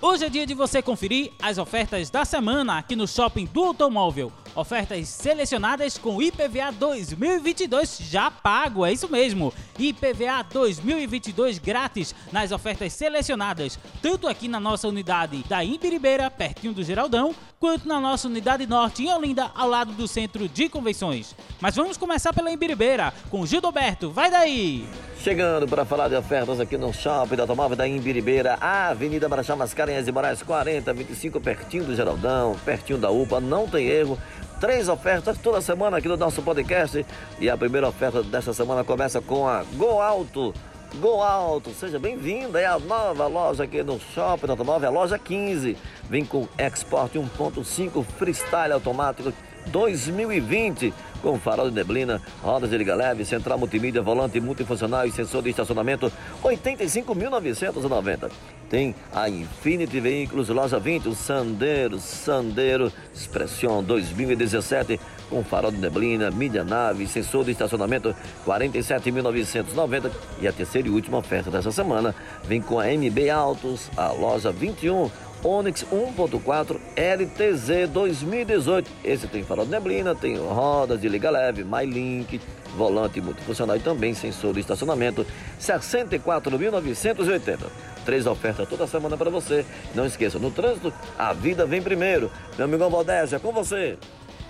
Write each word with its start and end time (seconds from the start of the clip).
Hoje 0.00 0.24
é 0.24 0.28
dia 0.28 0.46
de 0.46 0.54
você 0.54 0.80
conferir 0.80 1.32
as 1.42 1.58
ofertas 1.58 2.08
da 2.08 2.24
semana 2.24 2.78
aqui 2.78 2.94
no 2.94 3.08
Shopping 3.08 3.46
do 3.46 3.64
Automóvel. 3.64 4.32
Ofertas 4.54 5.08
selecionadas 5.08 5.98
com 5.98 6.22
IPVA 6.22 6.70
2022 6.70 7.98
já 8.02 8.30
pago, 8.30 8.86
é 8.86 8.92
isso 8.92 9.10
mesmo. 9.10 9.52
IPVA 9.76 10.44
2022 10.52 11.58
grátis 11.58 12.14
nas 12.30 12.52
ofertas 12.52 12.92
selecionadas, 12.92 13.76
tanto 14.00 14.28
aqui 14.28 14.46
na 14.46 14.60
nossa 14.60 14.86
unidade 14.86 15.42
da 15.48 15.64
Imbiribeira, 15.64 16.30
pertinho 16.30 16.72
do 16.72 16.84
Geraldão, 16.84 17.34
quanto 17.58 17.88
na 17.88 18.00
nossa 18.00 18.28
unidade 18.28 18.68
norte 18.68 19.02
em 19.02 19.12
Olinda, 19.12 19.50
ao 19.52 19.68
lado 19.68 19.92
do 19.94 20.06
Centro 20.06 20.48
de 20.48 20.68
Convenções. 20.68 21.34
Mas 21.60 21.74
vamos 21.74 21.96
começar 21.96 22.32
pela 22.32 22.52
Imbiribeira, 22.52 23.12
com 23.30 23.44
Gildoberto, 23.44 24.12
vai 24.12 24.30
daí! 24.30 24.88
Chegando 25.28 25.68
para 25.68 25.84
falar 25.84 26.08
de 26.08 26.16
ofertas 26.16 26.58
aqui 26.58 26.78
no 26.78 26.90
Shopping 26.90 27.36
do 27.36 27.42
Automóvel 27.42 27.76
da 27.76 27.86
Imbiribeira, 27.86 28.54
Avenida 28.62 29.28
Marechal 29.28 29.58
Mascarenhas 29.58 30.08
e 30.08 30.10
Moraes 30.10 30.42
40, 30.42 30.90
25, 30.94 31.38
pertinho 31.38 31.84
do 31.84 31.94
Geraldão, 31.94 32.56
pertinho 32.64 32.98
da 32.98 33.10
UPA, 33.10 33.38
não 33.38 33.68
tem 33.68 33.88
erro. 33.88 34.18
Três 34.58 34.88
ofertas 34.88 35.36
toda 35.36 35.60
semana 35.60 35.98
aqui 35.98 36.08
no 36.08 36.16
nosso 36.16 36.40
podcast. 36.40 37.04
E 37.38 37.50
a 37.50 37.58
primeira 37.58 37.86
oferta 37.86 38.22
dessa 38.22 38.54
semana 38.54 38.82
começa 38.82 39.20
com 39.20 39.46
a 39.46 39.64
Go 39.74 40.00
Alto. 40.00 40.54
Go 40.94 41.22
Alto, 41.22 41.72
seja 41.74 41.98
bem-vinda, 41.98 42.58
é 42.58 42.64
a 42.64 42.78
nova 42.78 43.26
loja 43.26 43.64
aqui 43.64 43.82
no 43.82 44.00
Shopping 44.00 44.46
do 44.46 44.52
Automóvel, 44.52 44.88
a 44.88 44.92
loja 44.92 45.18
15. 45.18 45.76
Vem 46.08 46.24
com 46.24 46.48
Export 46.56 47.12
1.5 47.14 48.02
Freestyle 48.16 48.72
automático 48.72 49.30
2020 49.66 50.92
com 51.22 51.38
farol 51.38 51.68
de 51.68 51.74
neblina, 51.74 52.20
rodas 52.42 52.70
de 52.70 52.78
liga 52.78 52.94
leve, 52.94 53.24
central 53.24 53.58
multimídia, 53.58 54.00
volante 54.00 54.40
multifuncional 54.40 55.06
e 55.06 55.12
sensor 55.12 55.42
de 55.42 55.50
estacionamento, 55.50 56.12
85.990. 56.42 58.30
Tem 58.70 58.94
a 59.12 59.28
Infinity 59.28 59.98
Veículos, 59.98 60.48
loja 60.48 60.78
20, 60.78 61.08
o 61.08 61.14
Sandero, 61.14 61.98
Sandero 61.98 62.92
Expression 63.14 63.82
2017, 63.82 65.00
com 65.30 65.42
farol 65.42 65.70
de 65.70 65.78
neblina, 65.78 66.30
mídia 66.30 66.64
nave, 66.64 67.06
sensor 67.06 67.44
de 67.44 67.52
estacionamento, 67.52 68.14
47.990. 68.46 70.10
E 70.40 70.46
a 70.46 70.52
terceira 70.52 70.88
e 70.88 70.90
última 70.90 71.18
oferta 71.18 71.50
dessa 71.50 71.72
semana 71.72 72.14
vem 72.44 72.60
com 72.60 72.78
a 72.78 72.86
MB 72.86 73.30
Autos, 73.30 73.90
a 73.96 74.12
loja 74.12 74.52
21, 74.52 75.10
Onix 75.42 75.84
1.4 75.84 76.80
LTZ 76.96 77.88
2018. 77.90 78.90
Esse 79.04 79.26
tem 79.28 79.42
farol 79.44 79.64
de 79.64 79.70
neblina, 79.70 80.14
tem 80.14 80.36
rodas 80.36 81.00
de 81.00 81.08
liga 81.08 81.30
leve, 81.30 81.64
MyLink, 81.64 82.40
volante 82.76 83.20
multifuncional 83.20 83.76
e 83.76 83.80
também 83.80 84.14
sensor 84.14 84.54
de 84.54 84.60
estacionamento, 84.60 85.26
64.980. 85.60 87.58
Três 88.04 88.26
ofertas 88.26 88.68
toda 88.68 88.86
semana 88.86 89.16
para 89.16 89.30
você. 89.30 89.64
Não 89.94 90.06
esqueça, 90.06 90.38
no 90.38 90.50
trânsito, 90.50 90.92
a 91.18 91.32
vida 91.32 91.66
vem 91.66 91.82
primeiro. 91.82 92.30
Meu 92.56 92.66
amigo 92.66 92.88
Valdésia, 92.88 93.38
com 93.38 93.52
você. 93.52 93.98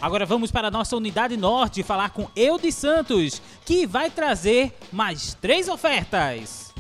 Agora 0.01 0.25
vamos 0.25 0.53
para 0.53 0.69
a 0.69 0.71
nossa 0.71 0.97
unidade 0.97 1.37
norte 1.37 1.83
falar 1.83 2.11
com 2.11 2.29
Eudes 2.37 2.77
Santos, 2.77 3.43
que 3.65 3.85
vai 3.85 4.09
trazer 4.09 4.73
mais 4.93 5.35
três 5.35 5.69
ofertas. 5.69 6.73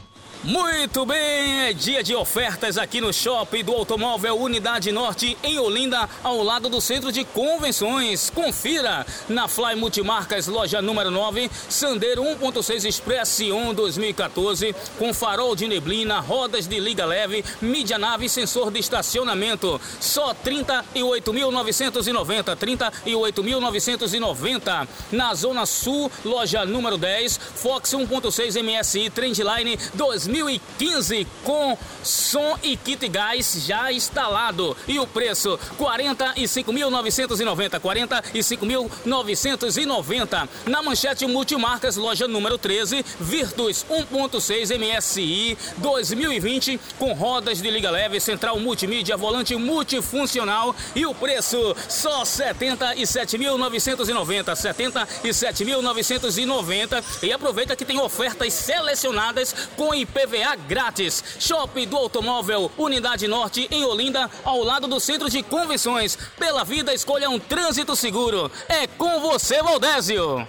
Muito 0.45 1.05
bem, 1.05 1.67
é 1.67 1.73
dia 1.73 2.01
de 2.01 2.15
ofertas 2.15 2.79
aqui 2.79 3.01
no 3.01 3.13
Shopping 3.13 3.65
do 3.65 3.73
Automóvel 3.73 4.39
Unidade 4.39 4.93
Norte 4.93 5.37
em 5.43 5.59
Olinda, 5.59 6.09
ao 6.23 6.45
lado 6.45 6.69
do 6.69 6.81
Centro 6.81 7.11
de 7.11 7.25
Convenções. 7.25 8.31
Confira 8.31 9.05
na 9.29 9.49
Fly 9.49 9.75
Multimarcas, 9.75 10.47
loja 10.47 10.81
número 10.81 11.11
9, 11.11 11.51
Sandero 11.69 12.23
1.6 12.23 12.85
Express 12.85 13.41
1 13.41 13.75
2014, 13.75 14.77
com 14.97 15.13
farol 15.13 15.57
de 15.57 15.67
neblina, 15.67 16.21
rodas 16.21 16.69
de 16.69 16.79
liga 16.79 17.05
leve, 17.05 17.45
mídia 17.61 17.99
nave 17.99 18.27
e 18.27 18.31
sensor 18.31 18.71
de 18.71 18.79
estacionamento. 18.79 19.81
Só 20.01 20.33
38.990, 20.35 22.57
38.990. 22.57 24.87
Na 25.11 25.35
Zona 25.35 25.67
Sul, 25.67 26.09
loja 26.25 26.65
número 26.65 26.97
10, 26.97 27.41
Fox 27.57 27.91
1.6 27.91 28.63
MSI 28.63 29.11
Trendline 29.11 29.77
2014. 29.95 30.28
2015 30.29 31.27
com 31.43 31.77
som 32.05 32.57
e 32.63 32.77
kit 32.77 33.09
gás 33.09 33.65
já 33.67 33.91
instalado. 33.91 34.77
E 34.87 34.99
o 34.99 35.07
preço 35.07 35.59
45.990, 35.79 37.81
45.990. 37.81 40.47
Na 40.67 40.83
manchete 40.83 41.27
multimarcas, 41.27 41.97
loja 41.97 42.29
número 42.29 42.59
13, 42.59 43.03
Virtus 43.19 43.87
1.6 43.89 44.79
MSI 44.79 45.57
2020 45.79 46.79
com 46.99 47.15
rodas 47.15 47.63
de 47.63 47.71
liga 47.71 47.91
leve, 47.91 48.21
central 48.21 48.61
multimídia, 48.61 49.17
volante 49.17 49.57
multifuncional 49.57 50.77
e 50.95 51.07
o 51.07 51.15
preço 51.15 51.75
só 51.89 52.23
77.990, 52.23 54.53
77.990. 54.53 57.03
E 57.23 57.33
aproveita 57.33 57.75
que 57.75 57.87
tem 57.87 57.99
ofertas 57.99 58.53
selecionadas 58.53 59.55
com 59.77 59.95
IP 59.95 60.18
PVA 60.19 60.57
grátis. 60.57 61.23
Shopping 61.39 61.87
do 61.87 61.97
Automóvel, 61.97 62.73
Unidade 62.77 63.29
Norte, 63.29 63.69
em 63.71 63.85
Olinda, 63.85 64.29
ao 64.45 64.65
lado 64.65 64.89
do 64.89 64.99
Centro 64.99 65.31
de 65.31 65.45
Convenções. 65.45 66.19
Pela 66.37 66.65
vida, 66.65 66.93
escolha 66.93 67.31
um 67.31 67.39
trânsito 67.39 67.95
seguro. 67.95 68.51
É 68.69 68.89
com 68.89 69.21
você, 69.21 69.63
Valdésio. 69.63 70.45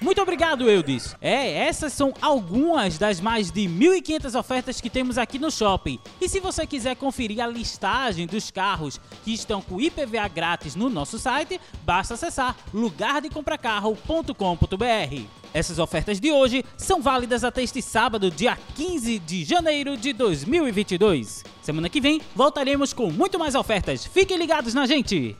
Muito 0.00 0.20
obrigado, 0.20 0.68
Eudes. 0.68 1.14
É, 1.20 1.68
essas 1.68 1.92
são 1.92 2.12
algumas 2.20 2.98
das 2.98 3.20
mais 3.20 3.52
de 3.52 3.68
1.500 3.68 4.36
ofertas 4.36 4.80
que 4.80 4.90
temos 4.90 5.18
aqui 5.18 5.38
no 5.38 5.52
shopping. 5.52 6.00
E 6.20 6.28
se 6.28 6.40
você 6.40 6.66
quiser 6.66 6.96
conferir 6.96 7.40
a 7.40 7.46
listagem 7.46 8.26
dos 8.26 8.50
carros 8.50 9.00
que 9.22 9.32
estão 9.32 9.62
com 9.62 9.80
IPVA 9.80 10.26
grátis 10.26 10.74
no 10.74 10.88
nosso 10.88 11.16
site, 11.18 11.60
basta 11.84 12.14
acessar 12.14 12.56
lugardecompracarro.com.br. 12.72 15.39
Essas 15.52 15.78
ofertas 15.78 16.20
de 16.20 16.30
hoje 16.30 16.64
são 16.76 17.02
válidas 17.02 17.42
até 17.42 17.62
este 17.62 17.82
sábado, 17.82 18.30
dia 18.30 18.56
15 18.76 19.18
de 19.18 19.44
janeiro 19.44 19.96
de 19.96 20.12
2022. 20.12 21.44
Semana 21.60 21.88
que 21.88 22.00
vem 22.00 22.20
voltaremos 22.34 22.92
com 22.92 23.10
muito 23.10 23.38
mais 23.38 23.54
ofertas. 23.54 24.06
Fiquem 24.06 24.36
ligados 24.36 24.74
na 24.74 24.86
gente! 24.86 25.36